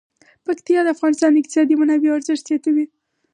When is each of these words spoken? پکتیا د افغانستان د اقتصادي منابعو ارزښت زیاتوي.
پکتیا 0.45 0.79
د 0.83 0.87
افغانستان 0.95 1.29
د 1.33 1.37
اقتصادي 1.41 1.75
منابعو 1.81 2.17
ارزښت 2.17 2.43
زیاتوي. 2.49 2.85